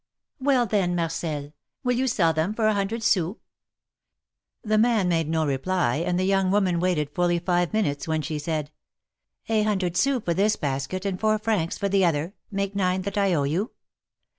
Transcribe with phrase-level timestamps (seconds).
[0.39, 1.53] "Well, then, Marcel,
[1.83, 3.37] will you sell them for a hundred sous?'^
[4.63, 8.39] The man made no reply, and the young woman waited fully five minutes, when she
[8.39, 8.71] said:
[9.47, 13.15] "A hundred sous for this basket, and four francs for the other, make nine that
[13.19, 13.73] I owe you